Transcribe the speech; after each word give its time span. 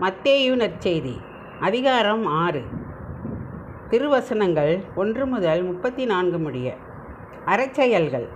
மத்தேயு 0.00 0.54
நற்செய்தி 0.54 1.12
அதிகாரம் 1.60 2.26
ஆறு. 2.26 2.62
திருவசனங்கள் 3.90 4.82
ஒன்று 4.94 5.26
முதல் 5.26 5.62
முப்பத்தி 5.62 6.04
நான்கு 6.04 6.38
முடிய. 6.38 6.74
அறச்செயல்கள். 7.44 8.28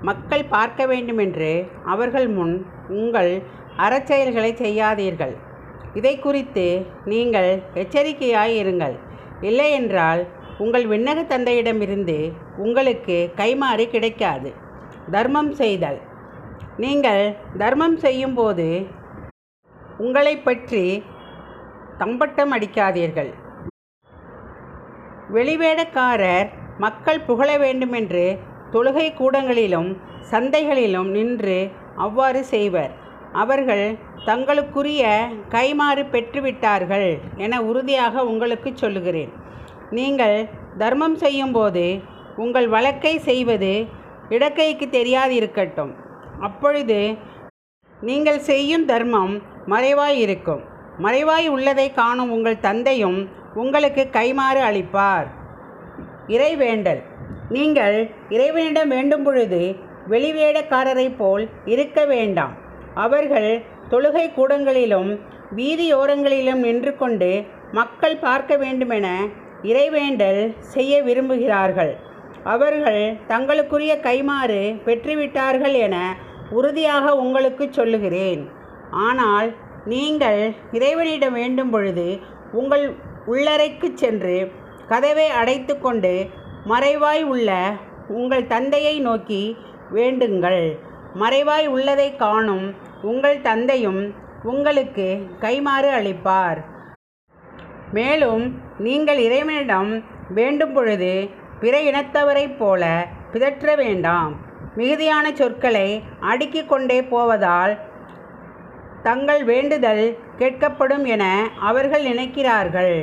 மக்கள் 0.00 0.44
பார்க்க 0.44 0.86
வேண்டுமென்று 0.86 1.66
அவர்கள் 1.84 2.28
முன் 2.28 2.66
உங்கள் 2.88 3.42
அறச்செயல்களை 3.76 4.52
செய்யாதீர்கள். 4.54 5.34
இதை 5.94 6.18
குறித்து 6.18 6.86
நீங்கள் 7.04 7.62
எச்சரிக்கையாய் 7.74 8.54
இருங்கள். 8.62 8.96
இல்லையென்றால் 9.40 10.26
உங்கள் 10.58 10.86
விண்ணக 10.86 11.20
தந்தையிடமிருந்து 11.28 12.32
உங்களுக்கு 12.56 13.32
கைமாறு 13.36 13.86
கிடைக்காது. 13.88 14.52
தர்மம் 15.10 15.52
செய்தல். 15.52 16.00
நீங்கள் 16.76 17.36
தர்மம் 17.58 17.96
செய்யும்போது 17.96 18.86
உங்களைப் 19.98 20.44
பற்றி 20.44 21.02
தம்பட்டம் 21.98 22.52
அடிக்காதீர்கள். 22.52 23.32
வெளிவேடக்காரர் 25.32 26.48
மக்கள் 26.78 27.20
புகழ 27.20 27.58
வேண்டுமென்று 27.58 28.38
தொழுகை 28.72 29.12
கூடங்களிலும் 29.12 29.96
சந்தைகளிலும் 30.30 31.10
நின்று 31.10 31.70
அவ்வாறு 31.96 32.44
செய்வர். 32.44 32.90
அவர்கள் 33.32 33.96
தங்களுக்குரிய 34.24 35.28
கைமாறு 35.48 36.04
பெற்றுவிட்டார்கள் 36.10 37.18
என 37.36 37.62
உறுதியாக 37.62 38.24
உங்களுக்கு 38.24 38.70
சொல்லுகிறேன். 38.74 39.32
நீங்கள் 39.90 40.48
தர்மம் 40.78 41.16
செய்யும்போது 41.16 42.00
உங்கள் 42.36 42.68
வழக்கை 42.68 43.18
செய்வது 43.18 43.86
இடக்கைக்கு 44.28 44.86
தெரியாதிருக்கட்டும். 44.86 45.94
அப்பொழுது 46.40 47.16
நீங்கள் 48.00 48.38
செய்யும் 48.38 48.84
தர்மம் 48.84 49.42
மறைவாய் 49.66 50.18
இருக்கும். 50.18 50.62
மறைவாய் 50.98 51.48
உள்ளதை 51.48 51.92
காணும் 51.92 52.30
உங்கள் 52.30 52.60
தந்தையும் 52.60 53.28
உங்களுக்கு 53.54 54.08
கைமாறு 54.12 54.60
அளிப்பார். 54.68 55.26
இறைவேண்டல். 56.26 57.02
நீங்கள் 57.48 58.10
இறைவனிடம் 58.28 58.88
வேண்டும் 58.88 59.22
பொழுது 59.22 59.76
வெளிவேடக்காரரைப் 60.10 61.16
போல் 61.16 61.48
இருக்க 61.64 62.04
வேண்டாம். 62.04 62.56
அவர்கள் 62.94 63.62
தொழுகை 63.90 64.32
கூடங்களிலும் 64.34 65.20
வீதியோரங்களிலும் 65.56 66.54
நின்று 66.54 66.96
கொண்டு 66.96 67.44
மக்கள் 67.72 68.16
பார்க்க 68.16 68.56
வேண்டுமென 68.56 69.08
இறைவேண்டல் 69.62 70.54
செய்ய 70.58 71.02
விரும்புகிறார்கள். 71.02 71.96
அவர்கள் 72.44 73.16
தங்களுக்குரிய 73.26 73.98
கைமாறு 74.02 74.80
பெற்றுவிட்டார்கள் 74.84 75.72
என 75.72 76.16
உறுதியாக 76.50 77.16
உங்களுக்கு 77.16 77.66
சொல்லுகிறேன். 77.70 78.60
ஆனால் 78.92 79.54
நீங்கள் 79.84 80.54
இறைவனிடம் 80.72 81.32
வேண்டும் 81.32 81.70
பொழுது 81.70 82.18
உங்கள் 82.52 82.94
உள்ளறைக்கு 83.26 83.94
சென்று 83.94 84.52
கதவை 84.88 85.28
அடைத்து 85.28 85.78
கொண்டு 85.78 86.26
மறைவாய் 86.66 87.22
உள்ள 87.24 87.50
உங்கள் 88.08 88.46
தந்தையை 88.46 89.00
நோக்கி 89.00 89.56
வேண்டுங்கள். 89.92 90.78
மறைவாய் 91.14 91.66
உள்ளதை 91.66 92.16
காணும் 92.16 92.74
உங்கள் 93.02 93.40
தந்தையும் 93.40 94.14
உங்களுக்கு 94.42 95.06
கைமாறு 95.40 95.88
அளிப்பார். 95.98 96.56
மேலும் 97.92 98.60
நீங்கள் 98.78 99.18
இறைவனிடம் 99.18 100.04
வேண்டும் 100.28 100.72
பொழுது 100.72 101.28
பிற 101.60 101.80
இனத்தவரைப் 101.82 102.58
போல 102.58 103.06
பிதற்ற 103.32 103.74
வேண்டாம். 103.74 104.36
மிகுதியான 104.76 105.32
சொற்களை 105.34 106.02
அடுக்கிக் 106.20 106.68
கொண்டே 106.68 107.02
போவதால் 107.02 107.78
தங்கள் 109.02 109.44
வேண்டுதல் 109.44 110.04
கேட்கப்படும் 110.38 111.04
என 111.04 111.24
அவர்கள் 111.60 112.04
நினைக்கிறார்கள். 112.04 112.96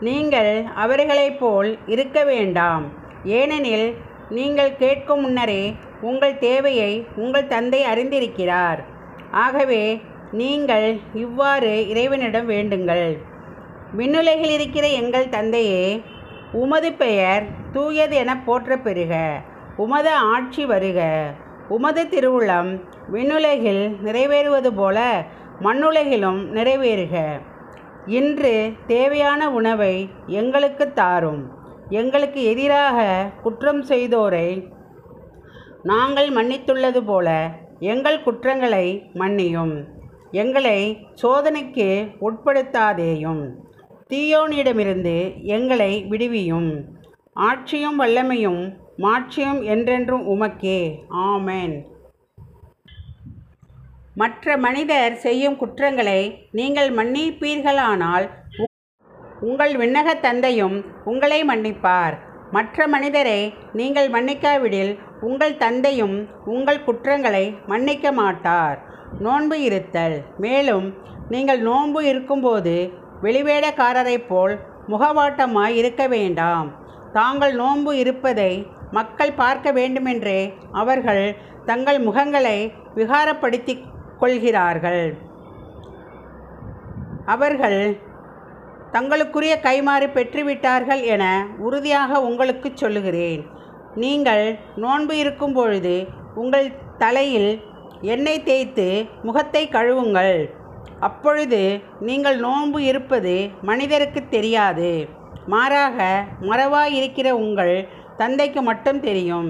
நீங்கள் 0.00 0.52
அவர்களைப் 0.74 1.40
போல் 1.40 1.78
இருக்க 1.86 2.24
வேண்டாம். 2.24 2.84
ஏனெனில் 3.24 3.88
நீங்கள் 4.30 4.76
கேட்கும் 4.76 5.20
முன்னரே 5.20 5.74
உங்கள் 6.00 6.38
தேவையை 6.38 6.92
உங்கள் 7.16 7.46
தந்தை 7.46 7.80
அறிந்திருக்கிறார். 7.84 8.80
ஆகவே 9.30 9.84
நீங்கள் 10.32 10.88
இவ்வாறு 11.14 11.88
இறைவனிடம் 11.88 12.48
வேண்டுங்கள். 12.48 13.06
விண்ணுலகில் 13.96 14.52
இருக்கிற 14.56 14.86
எங்கள் 15.00 15.28
தந்தையே 15.28 16.02
உமது 16.52 16.92
பெயர் 16.92 17.44
தூயது 17.72 18.16
என 18.16 18.32
போற்ற 18.38 18.76
பெறுக 18.76 19.14
உமது 19.76 20.12
ஆட்சி 20.32 20.64
வருக. 20.64 21.00
உமது 21.68 22.02
திருவுளம் 22.04 22.70
விண்ணுலகில் 23.12 23.84
நிறைவேறுவது 24.04 24.70
போல 24.76 24.98
மண்ணுலகிலும் 25.60 26.54
நிறைவேறுக. 26.54 27.40
இன்று 28.06 28.72
தேவையான 28.86 29.50
உணவை 29.50 30.08
எங்களுக்கு 30.26 30.92
தாரும். 30.92 31.50
எங்களுக்கு 31.88 32.44
எதிராக 32.44 33.30
குற்றம் 33.42 33.84
செய்தோரை 33.84 34.72
நாங்கள் 35.82 36.30
மன்னித்துள்ளது 36.30 37.00
போல 37.00 37.50
எங்கள் 37.78 38.22
குற்றங்களை 38.22 39.10
மன்னியும். 39.14 39.84
எங்களை 40.30 41.06
சோதனைக்கு 41.14 42.10
உட்படுத்தாதேயும். 42.20 43.50
தீயோனிடமிருந்து 44.08 45.42
எங்களை 45.42 46.06
விடுவியும். 46.10 46.82
ஆட்சியும் 47.32 48.00
வல்லமையும் 48.00 48.76
மாட்சியும் 48.98 49.64
என்றென்றும் 49.64 50.28
உமக்கே. 50.28 50.96
ஆமென். 51.08 51.86
மற்ற 54.20 54.56
மனிதர் 54.56 55.14
செய்யும் 55.16 55.56
குற்றங்களை 55.56 56.20
நீங்கள் 56.58 56.90
மன்னிப்பீர்களானால் 56.94 58.26
உங்கள் 59.40 59.74
விண்ணக 59.76 60.08
தந்தையும் 60.20 60.74
உங்களை 61.04 61.38
மன்னிப்பார். 61.44 62.16
மற்ற 62.50 62.86
மனிதரை 62.86 63.40
நீங்கள் 63.72 64.08
மன்னிக்காவிடில் 64.10 64.92
உங்கள் 65.20 65.56
தந்தையும் 65.56 66.16
உங்கள் 66.44 66.84
குற்றங்களை 66.84 67.44
மன்னிக்க 67.66 68.12
மாட்டார். 68.12 68.76
நோன்பு 69.18 69.56
இருத்தல். 69.62 70.16
மேலும் 70.38 70.86
நீங்கள் 71.28 71.60
நோன்பு 71.60 72.04
இருக்கும்போது 72.04 72.74
வெளிவேடக்காரரைப் 73.22 74.28
போல் 74.28 74.54
முகவாட்டமாய் 74.88 75.74
இருக்க 75.74 76.06
வேண்டாம். 76.06 76.68
தாங்கள் 77.12 77.54
நோன்பு 77.54 77.92
இருப்பதை 77.98 78.52
மக்கள் 78.90 79.32
பார்க்க 79.32 79.72
வேண்டுமென்றே 79.72 80.40
அவர்கள் 80.72 81.24
தங்கள் 81.64 81.98
முகங்களை 82.06 82.58
விகாரப்படுத்தி 82.96 83.74
கொள்கிறார்கள். 84.22 85.04
அவர்கள் 87.34 87.80
தங்களுக்குரிய 88.94 89.54
கைமாறு 89.66 90.06
பெற்றுவிட்டார்கள் 90.14 91.02
என 91.14 91.24
உறுதியாக 91.66 92.20
உங்களுக்கு 92.28 92.68
சொல்லுகிறேன். 92.74 93.42
நீங்கள் 94.02 94.44
நோன்பு 94.82 95.14
இருக்கும் 95.22 95.54
பொழுது 95.58 95.94
உங்கள் 96.42 96.68
தலையில் 97.02 97.50
எண்ணெய் 98.14 98.46
தேய்த்து 98.48 98.86
முகத்தை 99.26 99.62
கழுவுங்கள். 99.68 100.36
அப்பொழுது 101.08 101.60
நீங்கள் 102.08 102.38
நோன்பு 102.44 102.78
இருப்பது 102.90 103.34
மனிதருக்கு 103.70 104.20
தெரியாது. 104.34 104.90
மாறாக 105.52 105.98
மறைவாய் 106.50 106.94
இருக்கிற 106.98 107.28
உங்கள் 107.44 107.74
தந்தைக்கு 108.20 108.60
மட்டும் 108.68 109.00
தெரியும். 109.08 109.48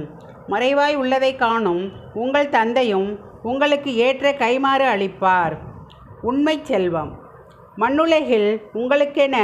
மறைவாய் 0.53 0.95
உள்ளதை 1.03 1.33
காணும் 1.43 1.83
உங்கள் 2.23 2.53
தந்தையும் 2.57 3.09
உங்களுக்கு 3.51 3.91
ஏற்ற 4.07 4.33
கைமாறு 4.43 4.87
அளிப்பார். 4.95 5.55
உண்மை 6.31 6.57
செல்வம். 6.71 7.13
மண்ணுலகில் 7.83 8.51
உங்களுக்கென 8.81 9.37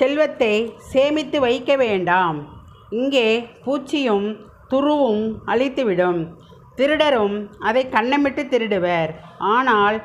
செல்வத்தை 0.00 0.54
சேமித்து 0.92 1.38
வைக்க 1.40 1.70
வேண்டாம். 1.76 2.38
இங்கே 2.90 3.28
பூச்சியும் 3.64 4.28
துருவும் 4.72 5.24
அழித்துவிடும். 5.52 6.20
திருடரும் 6.78 7.36
அதை 7.68 7.82
கண்ணமிட்டு 7.96 8.42
திருடுவர். 8.52 9.10
ஆனால் 9.54 9.96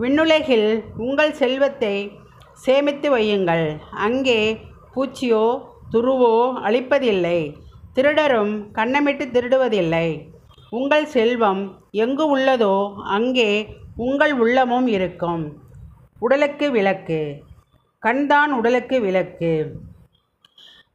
விண்ணுலகில் 0.00 0.70
உங்கள் 1.06 1.32
செல்வத்தை 1.32 1.96
சேமித்து 2.64 3.08
வையுங்கள். 3.16 3.66
அங்கே 4.06 4.40
பூச்சியோ 4.94 5.44
துருவோ 5.92 6.34
அழிப்பதில்லை. 6.66 7.38
திருடரும் 7.94 8.52
கண்ணமிட்டு 8.78 9.24
திருடுவதில்லை. 9.36 10.08
உங்கள் 10.70 11.06
செல்வம் 11.06 11.78
எங்கு 11.90 12.38
உள்ளதோ 12.38 13.02
அங்கே 13.02 13.76
உங்கள் 13.96 14.32
உள்ளமும் 14.32 14.86
இருக்கும். 14.86 15.56
உடலுக்கு 16.18 16.70
விளக்கு. 16.70 17.42
கண்தான் 17.98 18.52
உடலுக்கு 18.52 19.00
விளக்கு. 19.00 19.74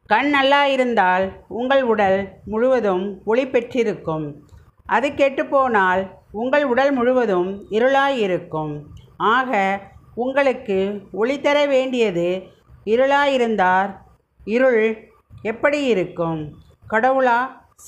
கண் 0.06 0.30
நல்லா 0.30 0.66
இருந்தால் 0.66 1.32
உங்கள் 1.48 1.82
உடல் 1.82 2.28
முழுவதும் 2.44 3.20
ஒளி 3.24 3.48
பெற்றிருக்கும். 3.48 4.46
அது 4.86 5.08
கெட்டுப்போனால் 5.08 6.10
உங்கள் 6.32 6.64
உடல் 6.64 6.92
முழுவதும் 6.92 7.66
இருளாயிருக்கும். 7.70 8.82
ஆக 9.16 9.80
உங்களுக்கு 10.14 11.02
ஒளி 11.12 11.40
தர 11.40 11.66
வேண்டியது 11.66 12.42
இருளாயிருந்தார். 12.84 13.96
இருள் 14.44 15.10
எப்படி 15.42 15.84
இருக்கும்? 15.84 16.54
கடவுளா 16.90 17.38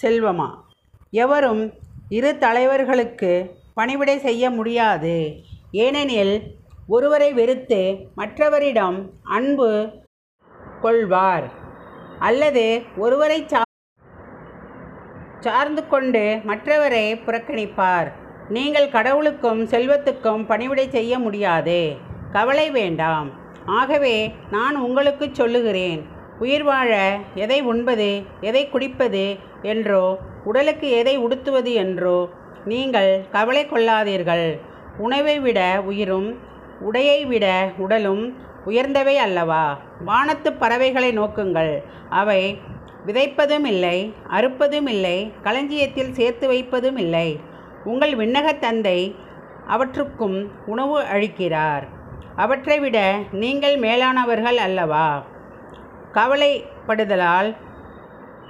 செல்வமா? 0.02 0.66
எவரும் 1.10 1.72
இரு 2.08 2.36
தலைவர்களுக்கு 2.38 3.50
பணிவிடை 3.74 4.18
செய்ய 4.18 4.50
முடியாது. 4.50 5.34
ஏனெனில் 5.72 6.42
ஒருவரை 6.86 7.32
வெறுத்து 7.32 7.96
மற்றவரிடம் 8.16 9.10
அன்பு 9.22 9.88
கொள்வார். 10.80 11.50
அல்லது 12.18 12.82
ஒருவரை 12.96 13.42
சா 13.46 13.62
சார்ந்து 15.40 15.88
கொண்டு 15.88 16.40
மற்றவரை 16.46 17.04
புறக்கணிப்பார். 17.26 18.12
நீங்கள் 18.48 18.90
கடவுளுக்கும் 18.90 19.64
செல்வத்துக்கும் 19.64 20.46
பணிவிடை 20.46 20.88
செய்ய 20.88 21.18
முடியாது. 21.18 21.96
கவலை 22.32 22.70
வேண்டாம். 22.70 23.30
ஆகவே 23.66 24.34
நான் 24.50 24.76
உங்களுக்கு 24.76 25.28
சொல்லுகிறேன். 25.32 26.06
உயிர் 26.38 26.62
வாழ 26.62 27.18
எதை 27.34 27.60
உண்பது 27.60 28.22
எதை 28.40 28.68
குடிப்பது 28.68 29.36
என்றோ 29.62 30.18
உடலுக்கு 30.48 30.88
எதை 31.00 31.14
உடுத்துவது 31.18 31.72
என்றோ 31.82 32.18
நீங்கள் 32.64 33.10
கவலை 33.36 33.62
கொள்ளாதீர்கள். 33.66 34.46
உணவை 34.98 35.36
விட 35.46 35.60
உயிரும் 35.90 36.28
உடையை 36.86 37.20
விட 37.26 37.46
உடலும் 37.84 38.24
உயர்ந்தவை 38.64 39.14
அல்லவா? 39.26 39.64
வானத்து 40.08 40.50
பறவைகளை 40.62 41.10
நோக்குங்கள். 41.18 41.72
அவை 42.20 42.40
விதைப்பதும் 43.06 43.66
இல்லை 43.72 43.98
அறுப்பதும் 44.36 44.88
இல்லை 44.94 45.18
களஞ்சியத்தில் 45.44 46.14
சேர்த்து 46.18 46.46
வைப்பதும் 46.48 46.98
இல்லை. 47.04 47.28
உங்கள் 47.84 48.14
விண்ணக 48.16 48.48
தந்தை 48.58 48.98
அவற்றுக்கும் 49.74 50.38
உணவு 50.66 50.96
அளிக்கிறார். 51.14 51.84
அவற்றை 52.36 52.76
விட 52.84 52.98
நீங்கள் 53.42 53.76
மேலானவர்கள் 53.78 54.58
அல்லவா? 54.66 55.06
கவலைப்படுதலால் 56.14 57.48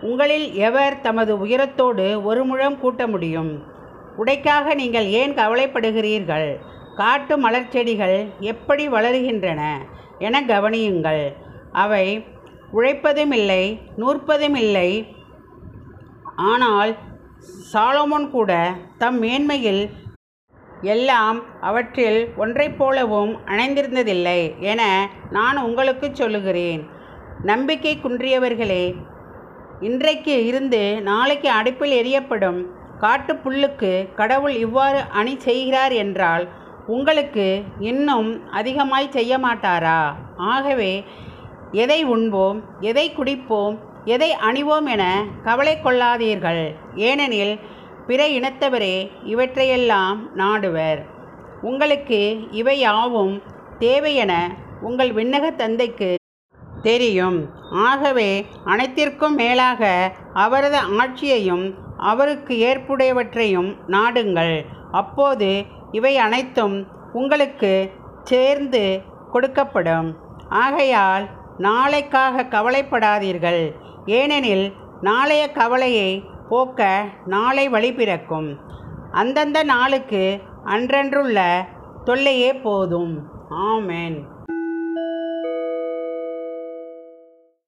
உங்களில் 0.01 0.55
எவர் 0.55 1.01
தமது 1.01 1.47
உயரத்தோடு 1.47 2.23
ஒரு 2.23 2.45
முழம் 2.45 2.81
கூட்ட 2.81 3.07
முடியும்? 3.07 3.63
உடைக்காக 4.17 4.75
நீங்கள் 4.75 5.07
ஏன் 5.07 5.35
கவலைப்படுகிறீர்கள்? 5.35 6.57
காட்டு 6.97 7.51
மலர்ச்செடிகள் 7.51 8.27
எப்படி 8.39 8.89
வளருகின்றன? 8.89 9.77
என 10.19 10.41
கவனியுங்கள். 10.41 11.35
அவை 11.73 12.25
உழைப்பதும் 12.73 13.33
இல்லை 13.33 13.81
நூற்பதும் 13.97 14.55
இல்லை 14.55 15.07
ஆனால் 16.37 16.97
சாலமோன் 17.73 18.31
கூட 18.31 18.73
தம் 18.99 19.19
மேன்மையில் 19.19 19.91
எல்லாம் 20.81 21.61
அவற்றில் 21.61 22.29
ஒன்றைப் 22.37 22.79
போலவும் 22.79 23.37
அணைந்திருந்ததில்லை 23.47 24.59
என 24.59 25.11
நான் 25.31 25.57
உங்களுக்கு 25.59 26.09
சொல்லுகிறேன். 26.13 26.87
நம்பிக்கை 27.43 27.99
குன்றியவர்களே 28.03 28.95
இன்றைக்கு 29.81 30.47
இருந்து 30.47 31.01
நாளைக்கு 31.03 31.49
அடுப்பில் 31.51 31.91
எரியப்படும் 31.91 32.67
காட்டுப்புல்லுக்கு 33.01 34.15
கடவுள் 34.15 34.55
இவ்வாறு 34.55 35.01
அணி 35.11 35.37
செய்கிறார் 35.39 35.93
என்றால் 35.93 36.49
உங்களுக்கு 36.87 37.63
இன்னும் 37.81 38.43
அதிகமாய் 38.51 39.09
செய்ய 39.11 39.39
மாட்டாரா? 39.39 40.15
ஆகவே 40.37 41.05
எதை 41.73 42.05
உண்போம் 42.05 42.65
எதை 42.81 43.13
குடிப்போம் 43.17 43.79
எதை 44.05 44.31
அணிவோம் 44.33 44.87
என 44.87 45.25
கவலை 45.45 45.77
கொள்ளாதீர்கள். 45.77 46.75
ஏனெனில் 46.95 47.59
பிற 48.07 48.29
இனத்தவரே 48.29 49.11
இவற்றையெல்லாம் 49.25 50.31
நாடுவர். 50.37 51.01
உங்களுக்கு 51.63 52.47
இவை 52.51 52.79
யாவும் 52.79 53.43
தேவையென 53.79 54.51
உங்கள் 54.81 55.13
விண்ணக 55.13 55.57
தந்தைக்கு 55.57 56.18
தெரியும். 56.83 57.51
ஆகவே 57.73 58.47
அனைத்திற்கும் 58.65 59.35
மேலாக 59.35 60.13
அவரது 60.33 60.79
ஆட்சியையும் 60.79 61.75
அவருக்கு 61.97 62.55
ஏற்புடையவற்றையும் 62.55 63.77
நாடுங்கள். 63.89 64.65
அப்போது 64.93 65.65
இவை 65.93 66.17
அனைத்தும் 66.17 66.87
உங்களுக்கு 67.13 67.91
சேர்ந்து 68.23 69.03
கொடுக்கப்படும். 69.33 70.15
ஆகையால் 70.49 71.27
நாளைக்காக 71.59 72.43
கவலைப்படாதீர்கள். 72.43 73.75
ஏனெனில் 74.07 74.73
நாளைய 75.01 75.53
கவலையை 75.53 76.25
போக்க 76.49 77.05
நாளை 77.27 77.69
வழி 77.69 77.93
பிறக்கும். 77.93 78.59
அந்தந்த 79.13 79.63
நாளுக்கு 79.63 80.41
அன்றன்றுள்ள 80.65 81.65
தொல்லையே 82.05 82.63
போதும். 82.63 83.23
ஆமேன். 83.51 84.23